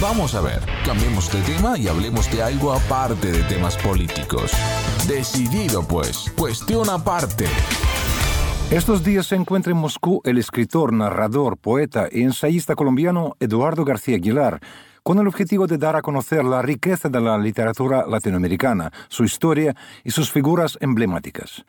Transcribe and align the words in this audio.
Vamos 0.00 0.36
a 0.36 0.40
ver, 0.40 0.60
cambiemos 0.84 1.28
de 1.32 1.40
tema 1.42 1.76
y 1.76 1.88
hablemos 1.88 2.30
de 2.30 2.40
algo 2.40 2.72
aparte 2.72 3.32
de 3.32 3.42
temas 3.42 3.76
políticos. 3.78 4.52
Decidido 5.08 5.82
pues, 5.82 6.32
cuestión 6.38 6.88
aparte. 6.88 7.46
Estos 8.70 9.02
días 9.02 9.26
se 9.26 9.34
encuentra 9.34 9.72
en 9.72 9.78
Moscú 9.78 10.20
el 10.24 10.38
escritor, 10.38 10.92
narrador, 10.92 11.56
poeta 11.56 12.06
y 12.12 12.22
ensayista 12.22 12.76
colombiano 12.76 13.34
Eduardo 13.40 13.84
García 13.84 14.14
Aguilar, 14.14 14.60
con 15.02 15.18
el 15.18 15.26
objetivo 15.26 15.66
de 15.66 15.78
dar 15.78 15.96
a 15.96 16.02
conocer 16.02 16.44
la 16.44 16.62
riqueza 16.62 17.08
de 17.08 17.20
la 17.20 17.36
literatura 17.36 18.06
latinoamericana, 18.06 18.92
su 19.08 19.24
historia 19.24 19.74
y 20.04 20.12
sus 20.12 20.30
figuras 20.30 20.78
emblemáticas. 20.80 21.64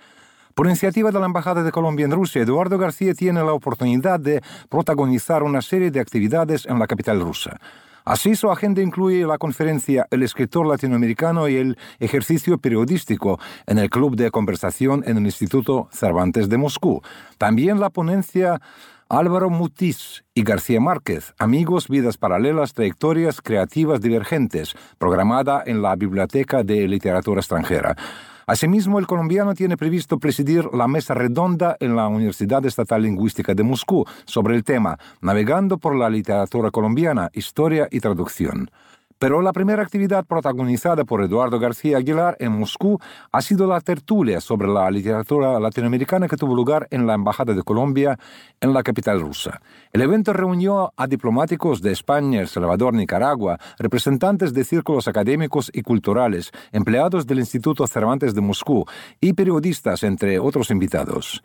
Por 0.54 0.68
iniciativa 0.68 1.10
de 1.10 1.20
la 1.20 1.26
Embajada 1.26 1.64
de 1.64 1.72
Colombia 1.72 2.06
en 2.06 2.12
Rusia, 2.12 2.44
Eduardo 2.44 2.78
García 2.78 3.16
tiene 3.16 3.42
la 3.42 3.54
oportunidad 3.54 4.20
de 4.20 4.44
protagonizar 4.70 5.42
una 5.42 5.64
serie 5.64 5.90
de 5.90 6.00
actividades 6.00 6.68
en 6.68 6.78
la 6.78 6.86
capital 6.86 7.22
rusa. 7.22 7.60
Así 8.10 8.36
su 8.36 8.50
agenda 8.50 8.82
incluye 8.82 9.28
la 9.28 9.38
conferencia 9.38 10.08
El 10.10 10.24
escritor 10.24 10.66
latinoamericano 10.66 11.48
y 11.48 11.58
el 11.58 11.78
ejercicio 12.00 12.58
periodístico 12.58 13.40
en 13.68 13.78
el 13.78 13.92
Club 13.92 14.16
de 14.16 14.32
Conversación 14.32 15.04
en 15.06 15.18
el 15.18 15.26
Instituto 15.26 15.90
Cervantes 15.92 16.50
de 16.50 16.58
Moscú. 16.58 17.04
También 17.38 17.80
la 17.80 17.92
ponencia 17.92 18.62
Álvaro 19.10 19.52
Mutis 19.52 20.24
y 20.34 20.42
García 20.42 20.82
Márquez, 20.82 21.36
Amigos, 21.38 21.88
Vidas 21.88 22.18
Paralelas, 22.18 22.74
Trayectorias 22.74 23.42
Creativas 23.44 24.02
Divergentes, 24.02 24.74
programada 24.98 25.62
en 25.64 25.84
la 25.84 25.96
Biblioteca 25.96 26.64
de 26.64 26.88
Literatura 26.88 27.42
Extranjera. 27.42 27.96
Asimismo, 28.50 28.98
el 28.98 29.06
colombiano 29.06 29.54
tiene 29.54 29.78
previsto 29.78 30.18
presidir 30.18 30.74
la 30.74 30.88
mesa 30.88 31.14
redonda 31.14 31.78
en 31.80 31.96
la 31.96 32.08
Universidad 32.08 32.66
Estatal 32.66 33.04
Lingüística 33.04 33.54
de 33.54 33.62
Moscú 33.62 34.08
sobre 34.26 34.56
el 34.56 34.64
tema 34.64 34.98
Navegando 35.22 35.78
por 35.78 35.96
la 35.96 36.10
literatura 36.10 36.72
colombiana, 36.72 37.30
historia 37.36 37.88
y 37.92 38.00
traducción. 38.00 38.72
Pero 39.20 39.42
la 39.42 39.52
primera 39.52 39.84
actividad 39.84 40.26
protagonizada 40.26 41.04
por 41.04 41.22
Eduardo 41.22 41.60
García 41.60 41.98
Aguilar 41.98 42.38
en 42.40 42.54
Moscú 42.54 43.00
ha 43.34 43.42
sido 43.42 43.68
la 43.68 43.82
tertulia 43.82 44.40
sobre 44.40 44.70
la 44.70 44.90
literatura 44.90 45.60
latinoamericana 45.60 46.30
que 46.30 46.38
tuvo 46.38 46.56
lugar 46.56 46.88
en 46.90 47.06
la 47.06 47.16
Embajada 47.16 47.54
de 47.54 47.62
Colombia 47.62 48.18
en 48.62 48.74
la 48.74 48.82
capital 48.82 49.20
rusa. 49.20 49.60
El 49.92 50.04
evento 50.04 50.32
reunió 50.32 50.94
a 50.96 51.06
diplomáticos 51.06 51.82
de 51.82 51.92
España, 51.92 52.40
El 52.40 52.48
Salvador, 52.48 52.94
Nicaragua, 52.94 53.60
representantes 53.78 54.54
de 54.54 54.64
círculos 54.64 55.10
académicos 55.10 55.70
y 55.74 55.82
culturales, 55.82 56.52
empleados 56.72 57.28
del 57.28 57.40
Instituto 57.40 57.86
Cervantes 57.88 58.34
de 58.34 58.40
Moscú 58.40 58.86
y 59.20 59.34
periodistas, 59.34 60.04
entre 60.04 60.40
otros 60.40 60.72
invitados. 60.72 61.44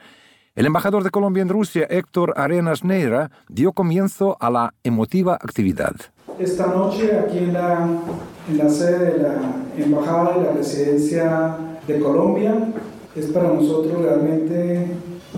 El 0.55 0.67
embajador 0.67 1.03
de 1.03 1.11
Colombia 1.11 1.43
en 1.43 1.49
Rusia, 1.49 1.89
Héctor 1.91 2.35
Arenas 2.37 2.85
Neira, 2.85 3.33
dio 3.49 3.73
comienzo 3.73 4.37
a 4.39 4.49
la 4.49 4.75
emotiva 4.85 5.35
actividad 5.35 6.14
esta 6.39 6.67
noche 6.67 7.19
aquí 7.19 7.39
en 7.39 7.53
la, 7.53 8.69
sede 8.69 9.13
de 9.13 9.19
la 9.23 9.35
Embajada 9.77 10.37
de 10.37 10.45
la 10.45 10.53
Residencia 10.53 11.57
de 11.87 11.99
Colombia. 11.99 12.55
Es 13.15 13.27
para 13.27 13.53
nosotros 13.53 14.03
realmente 14.03 14.87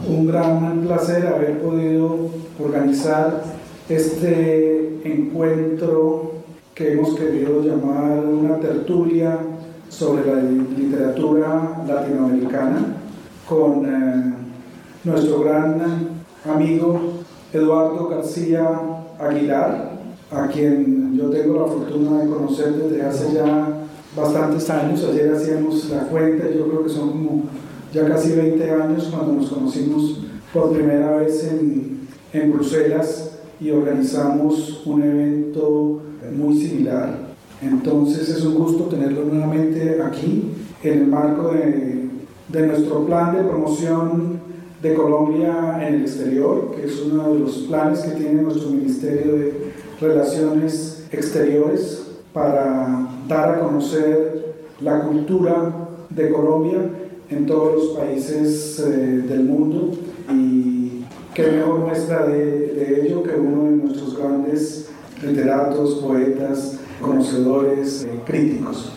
un 0.09 0.27
gran 0.27 0.81
placer 0.81 1.27
haber 1.27 1.61
podido 1.61 2.31
organizar 2.63 3.43
este 3.89 5.01
encuentro 5.05 6.33
que 6.75 6.93
hemos 6.93 7.15
querido 7.15 7.63
llamar 7.63 8.25
una 8.25 8.57
tertulia 8.57 9.39
sobre 9.89 10.27
la 10.27 10.43
literatura 10.43 11.83
latinoamericana 11.87 12.97
con 13.49 13.87
eh, 13.87 14.35
nuestro 15.05 15.41
gran 15.41 15.81
amigo 16.45 17.01
Eduardo 17.53 18.09
García 18.09 18.69
Aguilar, 19.19 19.96
a 20.31 20.49
quien 20.49 21.17
yo 21.17 21.31
tengo 21.31 21.61
la 21.61 21.67
fortuna 21.67 22.23
de 22.23 22.29
conocer 22.29 22.75
desde 22.75 23.03
hace 23.03 23.35
ya 23.35 23.87
bastantes 24.17 24.69
años. 24.71 25.05
Ayer 25.05 25.33
hacíamos 25.33 25.89
la 25.91 26.01
cuenta, 26.09 26.51
yo 26.51 26.69
creo 26.69 26.85
que 26.85 26.91
son 26.91 27.11
como 27.11 27.43
ya 27.93 28.07
casi 28.09 28.33
20 28.33 28.71
años 28.71 29.09
cuando 29.13 29.35
nos 29.35 29.51
conocimos 29.51 30.21
por 30.53 30.73
primera 30.73 31.17
vez 31.17 31.45
en, 31.45 32.09
en 32.33 32.53
Bruselas 32.53 33.39
y 33.61 33.71
organizamos 33.71 34.83
un 34.85 35.03
evento 35.03 36.03
muy 36.37 36.61
similar. 36.61 37.27
Entonces 37.63 38.29
es 38.29 38.45
un 38.45 38.55
gusto 38.55 38.85
tenerlo 38.85 39.25
nuevamente 39.25 40.01
aquí 40.03 40.51
en 40.83 40.99
el 40.99 41.07
marco 41.07 41.53
de, 41.53 42.09
de 42.49 42.67
nuestro 42.67 43.07
plan 43.07 43.35
de 43.35 43.45
promoción 43.45 44.41
de 44.83 44.95
Colombia 44.95 45.79
en 45.81 45.95
el 45.95 46.03
exterior, 46.03 46.75
que 46.75 46.87
es 46.87 47.01
uno 47.01 47.33
de 47.33 47.41
los 47.41 47.57
planes 47.69 48.01
que 48.01 48.11
tiene 48.11 48.43
nuestro 48.43 48.71
Ministerio 48.71 49.33
de 49.33 49.73
relaciones 50.01 51.07
exteriores 51.11 52.03
para 52.33 53.09
dar 53.29 53.55
a 53.55 53.61
conocer 53.61 54.55
la 54.81 55.01
cultura 55.01 55.73
de 56.11 56.31
Colombia 56.31 56.79
en 57.31 57.47
todos 57.47 57.75
los 57.75 57.99
países 57.99 58.79
eh, 58.79 59.25
del 59.27 59.45
mundo 59.45 59.93
y 60.31 61.05
qué 61.35 61.51
mejor 61.51 61.81
muestra 61.81 62.27
de, 62.27 63.07
ello 63.07 63.23
que 63.23 63.35
uno 63.35 63.65
de 63.65 63.77
nuestros 63.85 64.19
grandes 64.19 64.89
literatos, 65.23 65.95
poetas, 65.97 66.79
conocedores, 67.01 68.05
eh, 68.05 68.21
críticos. 68.27 68.93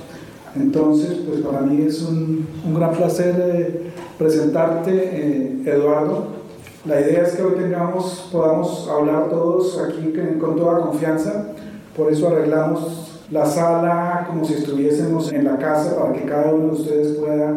Entonces, 0.56 1.20
pues 1.28 1.42
para 1.42 1.62
mí 1.62 1.84
es 1.84 2.02
un, 2.02 2.46
un 2.66 2.74
gran 2.74 2.92
placer 2.92 3.36
eh, 3.38 3.92
presentarte, 4.18 5.62
Eduardo, 5.66 6.39
la 6.86 7.02
idea 7.02 7.24
es 7.24 7.36
que 7.36 7.44
hoy 7.44 7.56
tengamos, 7.56 8.30
podamos 8.32 8.88
hablar 8.90 9.30
todos 9.30 9.78
aquí 9.80 10.14
con 10.40 10.56
toda 10.56 10.80
confianza, 10.80 11.48
por 11.96 12.12
eso 12.12 12.30
arreglamos 12.30 13.22
la 13.32 13.46
sala 13.46 14.26
como 14.28 14.46
si 14.46 14.54
estuviésemos 14.54 15.32
en 15.34 15.44
la 15.44 15.58
casa 15.58 15.96
para 15.96 16.14
que 16.14 16.24
cada 16.24 16.54
uno 16.54 16.74
de 16.74 16.82
ustedes 16.82 17.18
pueda 17.18 17.54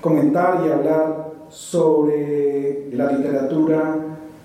comentar 0.00 0.62
y 0.64 0.70
hablar 0.70 1.32
sobre 1.48 2.88
la 2.92 3.12
literatura 3.12 3.96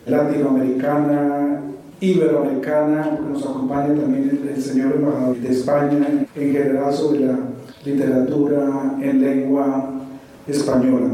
latinoamericana, 0.05 1.61
iberoamericana, 1.99 3.17
porque 3.17 3.33
nos 3.33 3.45
acompaña 3.45 3.87
también 3.87 4.41
el, 4.55 4.61
señor 4.61 4.93
embajador 4.93 5.37
de 5.37 5.49
España, 5.49 6.25
en 6.35 6.51
general 6.51 6.93
sobre 6.93 7.19
la 7.19 7.37
literatura 7.83 8.95
en 9.01 9.21
lengua 9.21 9.89
española. 10.47 11.09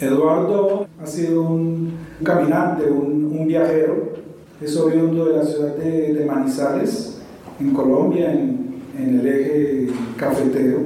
Eduardo 0.00 0.86
ha 1.02 1.06
sido 1.06 1.42
un 1.42 1.97
caminante, 2.22 2.90
un, 2.90 3.46
viajero, 3.46 4.12
es 4.60 4.76
oriundo 4.76 5.26
de 5.26 5.36
la 5.36 5.44
ciudad 5.44 5.76
de, 5.76 6.24
Manizales, 6.26 7.18
en 7.60 7.72
Colombia, 7.72 8.32
en, 8.32 8.68
el 8.98 9.26
eje 9.26 9.88
cafetero. 10.16 10.80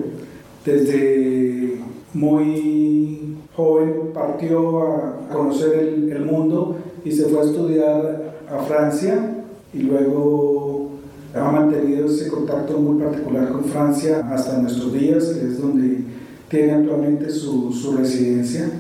Desde 0.64 1.78
muy 2.12 3.36
joven 3.56 4.12
partió 4.12 4.82
a 4.82 5.28
conocer 5.32 5.78
el, 6.10 6.24
mundo 6.24 6.76
y 7.04 7.10
se 7.10 7.24
fue 7.24 7.40
a 7.40 7.44
estudiar 7.44 8.34
a 8.48 8.58
Francia 8.64 9.44
y 9.72 9.78
luego 9.78 10.90
ha 11.34 11.50
mantenido 11.50 12.06
ese 12.06 12.28
contacto 12.28 12.78
muy 12.78 13.02
particular 13.02 13.48
con 13.48 13.64
Francia 13.64 14.28
hasta 14.30 14.58
nuestros 14.58 14.92
días, 14.92 15.24
que 15.24 15.46
es 15.46 15.60
donde 15.60 16.04
tiene 16.48 16.72
actualmente 16.72 17.30
su 17.30 17.96
residencia. 17.96 18.70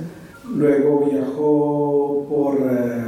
Luego 0.50 1.08
viajó 1.10 2.26
por, 2.28 2.56
eh, 2.60 3.04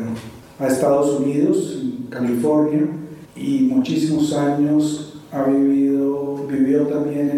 a 0.58 0.66
Estados 0.66 1.20
Unidos, 1.20 1.82
California, 2.10 2.86
y 3.34 3.62
muchísimos 3.62 4.32
años 4.34 5.22
ha 5.32 5.42
vivido, 5.44 6.46
vivió 6.48 6.86
también 6.86 7.30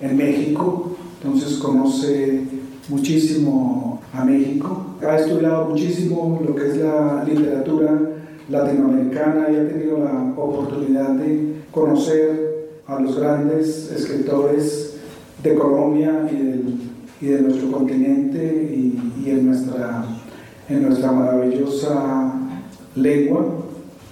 en, 0.00 0.08
en 0.08 0.16
México, 0.16 0.96
entonces 1.20 1.58
conoce 1.58 2.42
muchísimo 2.88 4.00
a 4.12 4.24
México. 4.24 4.86
Ha 5.02 5.16
estudiado 5.16 5.68
muchísimo 5.70 6.40
lo 6.46 6.54
que 6.54 6.68
es 6.68 6.76
la 6.76 7.24
literatura 7.24 8.00
latinoamericana 8.48 9.48
y 9.50 9.56
ha 9.56 9.68
tenido 9.68 9.98
la 9.98 10.32
oportunidad 10.36 11.10
de 11.10 11.54
conocer 11.70 12.54
a 12.86 13.00
los 13.00 13.18
grandes 13.18 13.90
escritores 13.90 14.96
de 15.42 15.54
Colombia 15.54 16.28
y 16.30 16.36
del 16.36 16.64
y 17.20 17.26
de 17.26 17.42
nuestro 17.42 17.70
continente 17.70 18.42
y, 18.74 19.30
en, 19.30 19.46
nuestra, 19.46 20.04
en 20.68 20.82
nuestra 20.82 21.12
maravillosa 21.12 22.34
lengua. 22.96 23.46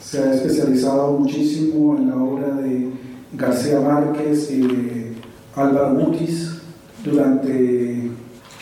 Se 0.01 0.19
ha 0.19 0.35
especializado 0.35 1.13
muchísimo 1.19 1.97
en 1.97 2.11
la 2.11 2.17
obra 2.17 2.55
de 2.57 2.89
García 3.35 3.81
Márquez 3.81 4.51
y 4.51 4.61
de 4.61 5.13
Álvaro 5.55 5.91
Mutis 5.91 6.59
durante 7.05 8.11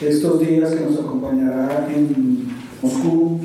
estos 0.01 0.41
días 0.41 0.75
que 0.75 0.85
nos 0.85 1.01
acompañará 1.01 1.89
en 1.95 2.49
Moscú. 2.83 3.41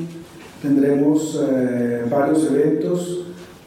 Tendremos 0.62 1.40
eh, 1.48 2.04
varios 2.10 2.50
eventos. 2.50 3.22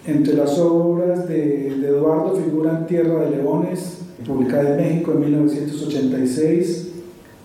Entre 0.06 0.34
las 0.34 0.58
obras 0.58 1.28
de, 1.28 1.76
de 1.82 1.88
Eduardo 1.88 2.36
figuran 2.36 2.88
Tierra 2.88 3.26
de 3.26 3.38
Leones, 3.38 4.00
publicada 4.26 4.72
en 4.72 4.78
México 4.78 5.12
en 5.12 5.20
1986, 5.20 6.90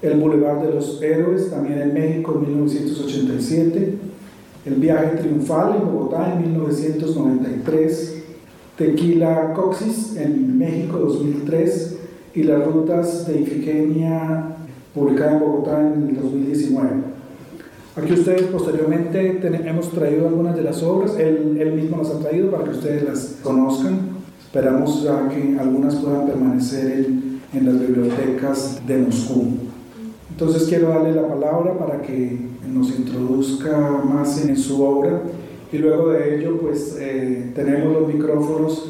el 0.05 0.21
Boulevard 0.21 0.61
de 0.61 0.75
los 0.75 1.01
Héroes, 1.03 1.51
también 1.51 1.81
en 1.81 1.95
México 1.95 2.35
en 2.35 2.55
1987, 2.55 3.95
El 4.67 4.75
Viaje 4.75 5.17
Triunfal 5.17 5.77
en 5.77 5.91
Bogotá 5.91 6.35
en 6.35 6.43
1993, 6.53 8.23
Tequila 8.77 9.53
Coxis 9.55 10.17
en 10.17 10.59
México 10.59 10.99
2003 10.99 11.99
y 12.35 12.43
las 12.43 12.67
rutas 12.67 13.27
de 13.27 13.41
Ifigenia 13.41 14.57
publicada 14.95 15.33
en 15.33 15.41
Bogotá 15.41 15.81
en 15.81 16.09
el 16.11 16.17
2019. 16.21 16.91
Aquí 17.97 18.13
ustedes 18.13 18.43
posteriormente 18.43 19.41
hemos 19.69 19.91
traído 19.91 20.29
algunas 20.29 20.55
de 20.57 20.63
las 20.63 20.83
obras, 20.83 21.17
él, 21.19 21.73
mismo 21.77 21.99
las 21.99 22.11
ha 22.11 22.19
traído 22.19 22.51
para 22.51 22.65
que 22.65 22.71
ustedes 22.71 23.05
las 23.05 23.39
conozcan. 23.43 24.15
Esperamos 24.45 25.07
que 25.33 25.59
algunas 25.59 25.95
puedan 25.97 26.27
permanecer 26.27 26.93
en, 26.93 27.41
en 27.53 27.67
las 27.67 27.81
bibliotecas 27.81 28.81
de 28.87 28.99
Moscú. 28.99 29.64
Entonces 30.31 30.65
quiero 30.69 30.89
darle 30.89 31.13
la 31.13 31.29
palabra 31.29 31.79
para 31.79 32.03
que 32.03 32.39
nos 32.67 32.91
introduzca 32.91 33.77
más 34.05 34.45
en 34.45 34.57
su 34.57 34.83
obra 34.83 35.23
y 35.73 35.79
luego 35.79 36.11
de 36.11 36.37
ello 36.37 36.59
pues 36.61 36.97
eh, 36.99 37.53
tenemos 37.55 37.93
los 37.93 38.13
micrófonos 38.13 38.89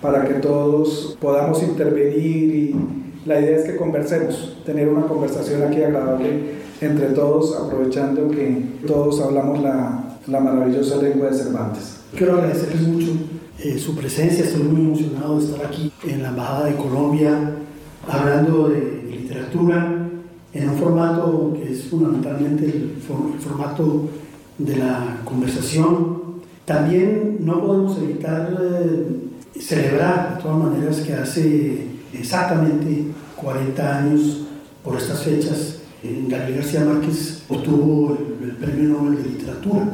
para 0.00 0.24
que 0.24 0.34
todos 0.34 1.16
podamos 1.20 1.62
intervenir 1.62 2.54
y 2.54 2.76
la 3.24 3.40
idea 3.40 3.58
es 3.58 3.64
que 3.64 3.76
conversemos, 3.76 4.60
tener 4.66 4.88
una 4.88 5.06
conversación 5.06 5.62
aquí 5.62 5.80
agradable 5.80 6.62
entre 6.80 7.06
todos, 7.10 7.56
aprovechando 7.56 8.28
que 8.28 8.64
todos 8.84 9.20
hablamos 9.20 9.62
la, 9.62 10.18
la 10.26 10.40
maravillosa 10.40 11.00
lengua 11.00 11.30
de 11.30 11.36
Cervantes. 11.36 12.00
Quiero 12.16 12.34
agradecerles 12.34 12.82
mucho 12.82 13.12
eh, 13.60 13.78
su 13.78 13.94
presencia, 13.94 14.44
estoy 14.44 14.64
muy 14.64 14.82
emocionado 14.82 15.38
de 15.38 15.44
estar 15.44 15.64
aquí 15.64 15.92
en 16.04 16.22
la 16.22 16.30
Embajada 16.30 16.66
de 16.66 16.74
Colombia 16.74 17.52
hablando 18.08 18.68
de 18.68 19.02
literatura 19.08 20.01
en 20.54 20.68
un 20.68 20.76
formato 20.76 21.54
que 21.54 21.72
es 21.72 21.84
fundamentalmente 21.84 22.64
el, 22.66 22.96
formato 23.38 24.08
de 24.58 24.76
la 24.76 25.20
conversación. 25.24 26.22
También 26.64 27.38
no 27.40 27.60
podemos 27.60 27.98
evitar 27.98 28.56
eh, 28.60 29.60
celebrar 29.60 30.36
de 30.36 30.42
todas 30.42 30.58
maneras 30.58 31.00
que 31.00 31.14
hace 31.14 31.86
exactamente 32.12 33.06
40 33.36 33.98
años 33.98 34.42
por 34.84 34.96
estas 34.96 35.22
fechas 35.22 35.82
Gabriel 36.02 36.56
García 36.56 36.84
Márquez 36.84 37.44
obtuvo 37.48 38.18
el, 38.18 38.50
el 38.50 38.56
Premio 38.56 38.88
Nobel 38.88 39.22
de 39.22 39.28
Literatura. 39.30 39.88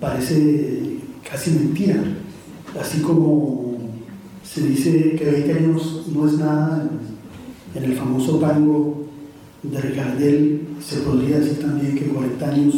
Parece 0.00 0.98
casi 1.28 1.52
mentira. 1.52 2.02
Así 2.80 3.00
como 3.00 3.76
se 4.42 4.62
dice 4.66 5.14
que 5.16 5.24
20 5.24 5.52
años 5.52 6.06
no 6.12 6.26
es 6.26 6.38
nada, 6.38 6.88
en 7.74 7.84
el 7.84 7.96
famoso 7.96 8.38
tango 8.38 9.03
de 9.70 9.80
Ricardel 9.80 10.68
se 10.80 11.00
podría 11.00 11.38
decir 11.38 11.60
también 11.60 11.96
que 11.96 12.06
40 12.06 12.48
años 12.48 12.74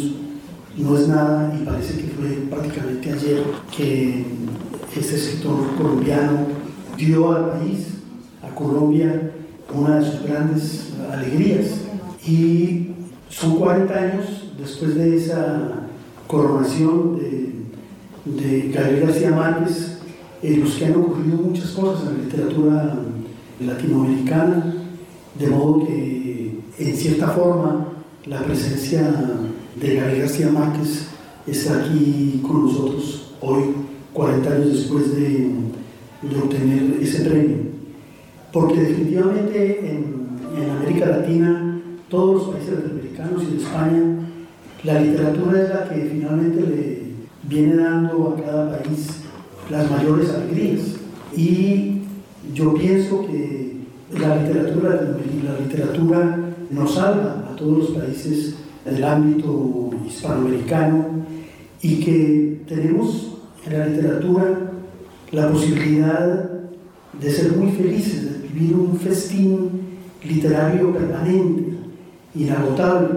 no 0.77 0.97
es 0.97 1.07
nada 1.07 1.53
y 1.59 1.65
parece 1.65 1.95
que 1.97 2.07
fue 2.07 2.27
prácticamente 2.49 3.11
ayer 3.11 3.43
que 3.75 4.25
este 4.95 5.17
sector 5.17 5.75
colombiano 5.77 6.47
dio 6.97 7.31
al 7.31 7.51
país, 7.51 7.87
a 8.41 8.53
Colombia, 8.53 9.31
una 9.73 9.99
de 9.99 10.11
sus 10.11 10.23
grandes 10.23 10.93
alegrías. 11.11 11.81
Y 12.25 12.91
son 13.29 13.57
40 13.57 13.93
años 13.93 14.25
después 14.57 14.95
de 14.95 15.17
esa 15.17 15.87
coronación 16.27 17.17
de, 17.17 17.53
de 18.25 18.71
Gabriel 18.71 19.07
García 19.07 19.31
Márquez, 19.31 19.99
en 20.41 20.61
los 20.61 20.75
que 20.75 20.85
han 20.85 20.95
ocurrido 20.95 21.37
muchas 21.37 21.71
cosas 21.71 22.09
en 22.09 22.17
la 22.17 22.23
literatura 22.23 22.95
latinoamericana, 23.59 24.73
de 25.37 25.47
modo 25.47 25.85
que 25.85 26.06
en 26.79 26.95
cierta 26.95 27.27
forma, 27.29 27.87
la 28.25 28.43
presencia 28.43 29.01
de 29.75 29.95
Gabriel 29.95 30.21
García 30.21 30.49
Márquez 30.49 31.07
está 31.47 31.79
aquí 31.79 32.41
con 32.45 32.65
nosotros 32.65 33.33
hoy, 33.41 33.63
40 34.13 34.49
años 34.49 34.73
después 34.73 35.15
de, 35.15 35.49
obtener 36.43 36.97
ese 37.01 37.25
premio. 37.25 37.57
Porque 38.51 38.81
definitivamente 38.81 39.89
en, 39.89 40.27
en, 40.55 40.69
América 40.69 41.05
Latina, 41.07 41.79
todos 42.09 42.47
los 42.47 42.55
países 42.55 42.73
latinoamericanos 42.73 43.43
y 43.43 43.51
de 43.51 43.57
España, 43.57 44.03
la 44.83 45.01
literatura 45.01 45.63
es 45.63 45.69
la 45.69 45.89
que 45.89 46.09
finalmente 46.11 46.61
le 46.61 47.01
viene 47.43 47.75
dando 47.75 48.35
a 48.37 48.43
cada 48.43 48.77
país 48.77 49.07
las 49.69 49.89
mayores 49.89 50.29
alegrías. 50.29 50.95
Y 51.35 52.01
yo 52.53 52.73
pienso 52.73 53.25
que 53.27 53.77
la 54.17 54.37
literatura, 54.37 55.15
la 55.43 55.59
literatura 55.59 56.46
nos 56.69 56.95
salva 56.95 57.47
a 57.51 57.55
todos 57.55 57.77
los 57.77 57.89
países 57.91 58.55
del 58.85 59.03
ámbito 59.03 59.89
hispanoamericano 60.05 61.05
y 61.81 61.99
que 62.03 62.61
tenemos 62.67 63.37
en 63.65 63.77
la 63.77 63.87
literatura 63.87 64.71
la 65.31 65.49
posibilidad 65.49 66.49
de 67.19 67.31
ser 67.31 67.57
muy 67.57 67.71
felices, 67.71 68.41
de 68.41 68.47
vivir 68.47 68.75
un 68.75 68.97
festín 68.97 69.69
literario 70.23 70.93
permanente, 70.93 71.77
inagotable. 72.35 73.09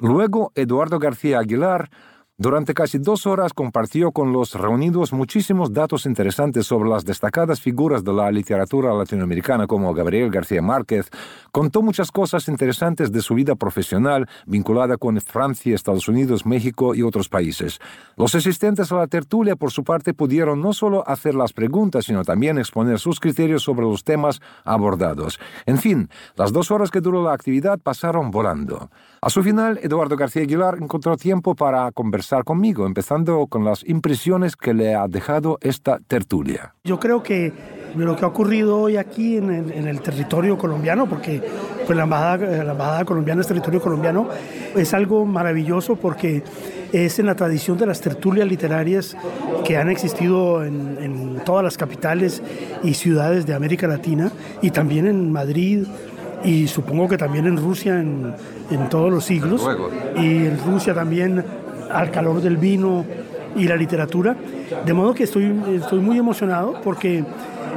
Luego, 0.00 0.52
Eduardo 0.54 0.98
García 0.98 1.40
Aguilar 1.40 1.90
durante 2.40 2.72
casi 2.72 2.98
dos 2.98 3.26
horas 3.26 3.52
compartió 3.52 4.12
con 4.12 4.32
los 4.32 4.54
reunidos 4.54 5.12
muchísimos 5.12 5.72
datos 5.72 6.06
interesantes 6.06 6.68
sobre 6.68 6.88
las 6.88 7.04
destacadas 7.04 7.60
figuras 7.60 8.04
de 8.04 8.12
la 8.12 8.30
literatura 8.30 8.94
latinoamericana 8.94 9.66
como 9.66 9.92
Gabriel 9.92 10.30
García 10.30 10.62
Márquez. 10.62 11.10
Contó 11.50 11.82
muchas 11.82 12.12
cosas 12.12 12.46
interesantes 12.46 13.10
de 13.10 13.22
su 13.22 13.34
vida 13.34 13.56
profesional 13.56 14.28
vinculada 14.46 14.98
con 14.98 15.20
Francia, 15.20 15.74
Estados 15.74 16.06
Unidos, 16.06 16.46
México 16.46 16.94
y 16.94 17.02
otros 17.02 17.28
países. 17.28 17.80
Los 18.16 18.36
asistentes 18.36 18.92
a 18.92 18.98
la 18.98 19.08
tertulia, 19.08 19.56
por 19.56 19.72
su 19.72 19.82
parte, 19.82 20.14
pudieron 20.14 20.60
no 20.60 20.72
solo 20.72 21.02
hacer 21.08 21.34
las 21.34 21.52
preguntas, 21.52 22.04
sino 22.04 22.22
también 22.22 22.56
exponer 22.56 23.00
sus 23.00 23.18
criterios 23.18 23.64
sobre 23.64 23.82
los 23.82 24.04
temas 24.04 24.40
abordados. 24.64 25.40
En 25.66 25.78
fin, 25.78 26.08
las 26.36 26.52
dos 26.52 26.70
horas 26.70 26.92
que 26.92 27.00
duró 27.00 27.20
la 27.20 27.32
actividad 27.32 27.80
pasaron 27.80 28.30
volando. 28.30 28.90
A 29.20 29.28
su 29.28 29.42
final, 29.42 29.80
Eduardo 29.82 30.14
García 30.14 30.42
Aguilar 30.42 30.76
encontró 30.80 31.16
tiempo 31.16 31.56
para 31.56 31.90
conversar 31.90 32.27
conmigo, 32.44 32.86
empezando 32.86 33.46
con 33.46 33.64
las 33.64 33.84
impresiones 33.88 34.54
que 34.56 34.74
le 34.74 34.94
ha 34.94 35.08
dejado 35.08 35.58
esta 35.60 35.98
tertulia. 36.06 36.74
Yo 36.84 37.00
creo 37.00 37.22
que 37.22 37.52
lo 37.96 38.16
que 38.16 38.24
ha 38.24 38.28
ocurrido 38.28 38.78
hoy 38.78 38.96
aquí 38.96 39.36
en 39.36 39.50
el, 39.50 40.00
territorio 40.00 40.58
colombiano, 40.58 41.08
porque 41.08 41.42
pues 41.86 41.96
la, 41.96 42.04
embajada, 42.04 42.64
la 42.64 42.72
embajada 42.72 43.04
colombiana 43.04 43.40
es 43.40 43.46
territorio 43.46 43.80
colombiano, 43.80 44.28
es 44.76 44.92
algo 44.92 45.24
maravilloso 45.24 45.96
porque 45.96 46.42
es 46.92 47.18
en 47.18 47.26
la 47.26 47.34
tradición 47.34 47.78
de 47.78 47.86
las 47.86 48.00
tertulias 48.00 48.46
literarias 48.46 49.16
que 49.64 49.76
han 49.76 49.88
existido 49.88 50.64
en, 50.64 50.98
en 51.00 51.44
todas 51.44 51.64
las 51.64 51.76
capitales 51.76 52.42
y 52.82 52.94
ciudades 52.94 53.46
de 53.46 53.54
América 53.54 53.86
Latina 53.86 54.30
y 54.60 54.70
también 54.70 55.06
en 55.06 55.32
Madrid, 55.32 55.86
y 56.44 56.68
supongo 56.68 57.08
que 57.08 57.18
también 57.18 57.46
en 57.46 57.56
Rusia 57.56 57.98
en, 57.98 58.34
en 58.70 58.88
todos 58.88 59.10
los 59.10 59.24
siglos 59.24 59.66
y 60.16 60.46
en 60.46 60.58
Rusia 60.64 60.94
también 60.94 61.44
al 61.90 62.10
calor 62.10 62.40
del 62.40 62.56
vino 62.56 63.04
y 63.56 63.66
la 63.66 63.76
literatura. 63.76 64.36
De 64.84 64.92
modo 64.92 65.14
que 65.14 65.24
estoy, 65.24 65.60
estoy 65.74 66.00
muy 66.00 66.18
emocionado 66.18 66.80
porque 66.82 67.24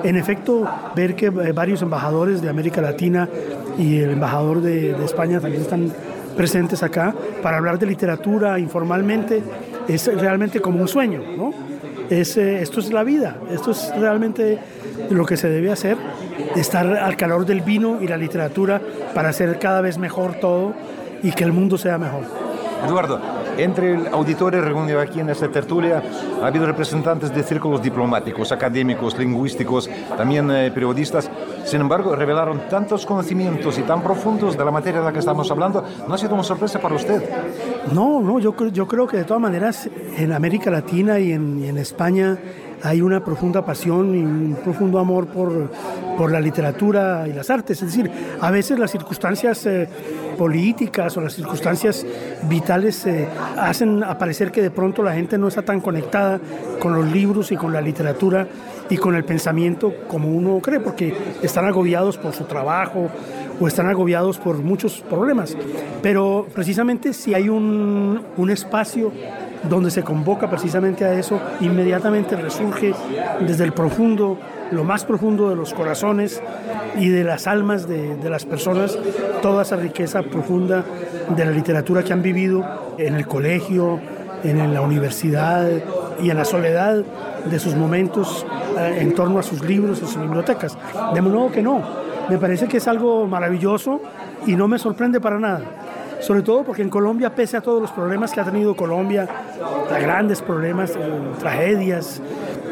en 0.04 0.16
efecto 0.16 0.68
ver 0.96 1.16
que 1.16 1.28
eh, 1.28 1.52
varios 1.54 1.82
embajadores 1.82 2.42
de 2.42 2.50
América 2.50 2.82
Latina 2.82 3.28
y 3.78 4.00
el 4.00 4.12
embajador 4.12 4.62
de, 4.62 4.92
España 5.04 5.40
también 5.40 5.62
están 5.62 5.92
presentes 6.36 6.82
acá 6.84 7.14
para 7.42 7.58
hablar 7.58 7.78
de 7.78 7.86
literatura 7.86 8.58
informalmente 8.58 9.44
es 9.88 10.08
realmente 10.20 10.62
como 10.62 10.82
un 10.82 10.88
sueño, 10.88 11.22
¿no? 11.36 11.54
Es, 12.10 12.38
eh, 12.38 12.62
esto 12.62 12.80
es 12.80 12.92
la 12.92 13.04
vida, 13.04 13.38
esto 13.50 13.72
es 13.72 13.92
realmente 13.98 14.60
lo 15.10 15.26
que 15.26 15.38
se 15.38 15.50
debe 15.50 15.72
hacer, 15.72 15.98
estar 16.56 16.86
al 16.86 17.16
calor 17.16 17.46
del 17.46 17.62
vino 17.62 18.02
y 18.02 18.08
la 18.08 18.18
literatura 18.18 18.82
para 19.14 19.30
hacer 19.30 19.60
cada 19.60 19.82
vez 19.82 19.98
mejor 19.98 20.36
todo 20.36 20.74
y 21.24 21.32
que 21.32 21.44
el 21.44 21.52
mundo 21.52 21.78
sea 21.78 21.98
mejor. 21.98 22.24
Eduardo, 22.86 23.20
entre 23.58 23.94
el 23.94 24.08
auditorio 24.08 24.62
reunido 24.62 25.00
aquí 25.00 25.20
en 25.20 25.30
esta 25.30 25.50
tertulia 25.50 26.02
ha 26.42 26.48
habido 26.48 26.66
representantes 26.66 27.34
de 27.34 27.44
círculos 27.44 27.82
diplomáticos, 27.82 28.52
académicos, 28.52 29.18
lingüísticos, 29.18 29.90
también 30.18 30.50
eh, 30.52 30.72
periodistas. 30.72 31.30
Sin 31.66 31.82
embargo, 31.82 32.16
revelaron 32.16 32.62
tantos 32.70 33.06
conocimientos 33.06 33.78
y 33.78 33.84
tan 33.84 34.02
profundos 34.02 34.58
de 34.58 34.66
la 34.66 34.72
materia 34.72 35.00
de 35.00 35.06
la 35.06 35.14
que 35.14 35.20
estamos 35.20 35.50
hablando. 35.52 35.84
¿No 36.08 36.14
ha 36.14 36.18
sido 36.18 36.34
una 36.34 36.44
sorpresa 36.44 36.80
para 36.80 36.96
usted? 36.96 37.24
No, 37.94 38.22
no, 38.22 38.40
yo, 38.40 38.56
yo 38.68 38.88
creo 38.88 39.08
que 39.08 39.18
de 39.18 39.24
todas 39.24 39.42
maneras 39.42 39.90
en 40.18 40.32
América 40.32 40.72
Latina 40.72 41.20
y 41.20 41.32
en, 41.32 41.64
y 41.64 41.68
en 41.68 41.78
España 41.78 42.38
hay 42.84 43.02
una 43.02 43.24
profunda 43.24 43.64
pasión 43.64 44.16
y 44.16 44.24
un 44.24 44.58
profundo 44.64 45.00
amor 45.00 45.28
por, 45.28 45.72
por 46.18 46.32
la 46.32 46.40
literatura 46.40 47.28
y 47.28 47.34
las 47.34 47.50
artes. 47.50 47.82
Es 47.82 47.96
decir, 47.96 48.12
a 48.40 48.52
veces 48.52 48.80
las 48.80 48.92
circunstancias 48.92 49.66
eh, 49.66 49.88
políticas 50.42 51.16
o 51.18 51.22
las 51.22 51.34
circunstancias 51.34 52.04
vitales 52.50 53.06
eh, 53.06 53.28
hacen 53.60 54.04
aparecer 54.04 54.52
que 54.52 54.60
de 54.60 54.72
pronto 54.72 55.04
la 55.04 55.14
gente 55.14 55.38
no 55.38 55.48
está 55.48 55.62
tan 55.62 55.82
conectada 55.82 56.40
con 56.80 56.96
los 56.96 57.06
libros 57.12 57.52
y 57.52 57.56
con 57.56 57.72
la 57.72 57.80
literatura 57.80 58.48
y 58.90 58.98
con 58.98 59.14
el 59.14 59.24
pensamiento 59.24 59.94
como 60.08 60.30
uno 60.30 60.60
cree, 60.60 60.80
porque 60.80 61.14
están 61.44 61.66
agobiados 61.66 62.18
por 62.18 62.34
su 62.34 62.46
trabajo 62.46 63.08
o 63.60 63.68
están 63.68 63.86
agobiados 63.86 64.40
por 64.40 64.58
muchos 64.58 65.02
problemas. 65.02 65.56
Pero 66.02 66.48
precisamente 66.56 67.14
si 67.14 67.36
hay 67.36 67.48
un, 67.48 68.24
un 68.36 68.50
espacio 68.50 69.12
donde 69.64 69.92
se 69.92 70.04
convoca 70.04 70.50
precisamente 70.50 71.06
a 71.06 71.14
eso, 71.14 71.40
inmediatamente 71.60 72.36
resurge 72.36 72.94
desde 73.42 73.64
el 73.64 73.74
profundo, 73.74 74.38
lo 74.72 74.84
más 74.84 75.06
profundo 75.06 75.50
de 75.50 75.56
los 75.56 75.74
corazones 75.74 76.42
y 76.98 77.10
de 77.10 77.24
las 77.24 77.48
almas 77.48 77.88
de, 77.88 78.18
las 78.30 78.46
personas, 78.46 78.98
toda 79.42 79.64
esa 79.64 79.76
riqueza 79.76 80.24
profunda 80.24 80.84
de 81.36 81.46
la 81.46 81.52
literatura 81.52 82.04
que 82.04 82.14
han 82.14 82.22
vivido 82.22 82.64
en 82.98 83.16
el 83.16 83.28
colegio, 83.28 84.00
en 84.44 84.74
la 84.74 84.82
universidad 84.82 85.70
y 86.22 86.30
en 86.30 86.38
la 86.38 86.46
soledad 86.46 87.04
de 87.46 87.60
sus 87.60 87.76
momentos 87.76 88.46
eh, 88.78 88.98
en 89.02 89.14
torno 89.14 89.40
a 89.40 89.44
sus 89.44 89.64
libros 89.64 90.00
y 90.02 90.06
sus 90.06 90.20
bibliotecas. 90.20 90.78
De 91.14 91.22
modo 91.22 91.52
que 91.52 91.62
no, 91.62 91.82
me 92.30 92.38
parece 92.38 92.68
que 92.68 92.78
es 92.78 92.88
algo 92.88 93.28
maravilloso 93.28 94.02
y 94.46 94.56
no 94.56 94.68
me 94.68 94.80
sorprende 94.80 95.20
para 95.20 95.40
nada. 95.40 95.62
Sobre 96.22 96.44
todo 96.44 96.64
porque 96.64 96.84
en 96.84 96.90
Colombia, 96.90 97.34
pese 97.34 97.58
a 97.58 97.62
todos 97.62 97.82
los 97.82 97.92
problemas 97.92 98.32
que 98.32 98.40
ha 98.40 98.44
tenido 98.44 98.76
Colombia, 98.76 99.28
a 99.51 99.51
grandes 100.00 100.42
problemas, 100.42 100.92
eh, 100.92 101.22
tragedias 101.40 102.22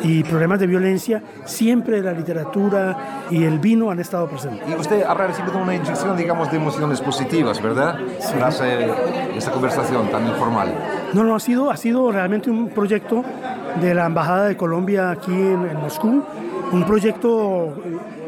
y 0.03 0.23
problemas 0.23 0.59
de 0.59 0.67
violencia, 0.67 1.21
siempre 1.45 2.01
la 2.01 2.13
literatura 2.13 3.25
y 3.29 3.43
el 3.43 3.59
vino 3.59 3.91
han 3.91 3.99
estado 3.99 4.27
presentes. 4.27 4.67
Y 4.69 4.73
usted 4.75 5.03
habrá 5.03 5.27
recibido 5.27 5.57
una 5.57 5.75
inyección, 5.75 6.15
digamos, 6.15 6.49
de 6.51 6.57
emociones 6.57 7.01
positivas, 7.01 7.61
¿verdad? 7.61 7.99
Tras 8.37 8.61
eh, 8.61 8.89
esta 9.35 9.51
conversación 9.51 10.09
tan 10.09 10.27
informal. 10.27 10.73
No, 11.13 11.23
no, 11.23 11.35
ha 11.35 11.39
sido, 11.39 11.69
ha 11.69 11.77
sido 11.77 12.11
realmente 12.11 12.49
un 12.49 12.69
proyecto 12.69 13.23
de 13.81 13.93
la 13.93 14.05
Embajada 14.05 14.45
de 14.45 14.57
Colombia 14.57 15.11
aquí 15.11 15.31
en, 15.31 15.65
en 15.65 15.77
Moscú, 15.77 16.23
un 16.71 16.85
proyecto 16.85 17.73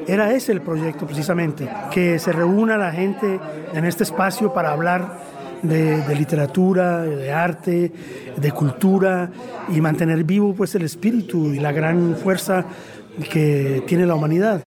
era 0.07 0.31
ese 0.33 0.51
el 0.51 0.61
proyecto 0.61 1.05
precisamente, 1.05 1.69
que 1.91 2.19
se 2.19 2.31
reúna 2.31 2.77
la 2.77 2.91
gente 2.91 3.39
en 3.73 3.85
este 3.85 4.03
espacio 4.03 4.53
para 4.53 4.71
hablar 4.71 5.19
de, 5.61 6.01
de, 6.01 6.15
literatura, 6.15 7.01
de 7.01 7.31
arte, 7.31 7.91
de 8.35 8.51
cultura 8.51 9.31
y 9.69 9.79
mantener 9.79 10.23
vivo 10.23 10.53
pues 10.53 10.75
el 10.75 10.83
espíritu 10.83 11.53
y 11.53 11.59
la 11.59 11.71
gran 11.71 12.15
fuerza 12.15 12.65
que 13.31 13.83
tiene 13.87 14.05
la 14.05 14.15
humanidad. 14.15 14.59